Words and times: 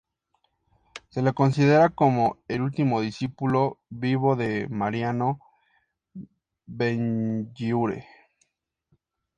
Se 1.11 1.21
le 1.21 1.31
considera 1.31 1.89
como 1.89 2.39
el 2.47 2.63
último 2.63 3.01
discípulo 3.01 3.79
vivo 3.91 4.35
de 4.35 4.67
Mariano 4.67 5.39
Benlliure. 6.65 8.07